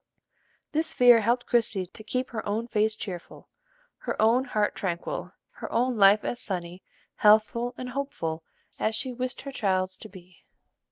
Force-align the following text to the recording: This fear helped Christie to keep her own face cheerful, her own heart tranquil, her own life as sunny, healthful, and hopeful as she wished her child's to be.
This 0.71 0.95
fear 0.95 1.21
helped 1.21 1.45
Christie 1.45 1.85
to 1.85 2.03
keep 2.03 2.31
her 2.31 2.43
own 2.43 2.67
face 2.67 2.95
cheerful, 2.95 3.47
her 3.99 4.19
own 4.19 4.45
heart 4.45 4.73
tranquil, 4.73 5.31
her 5.51 5.71
own 5.71 5.95
life 5.95 6.25
as 6.25 6.39
sunny, 6.39 6.81
healthful, 7.17 7.75
and 7.77 7.89
hopeful 7.89 8.43
as 8.79 8.95
she 8.95 9.13
wished 9.13 9.41
her 9.41 9.51
child's 9.51 9.99
to 9.99 10.09
be. 10.09 10.43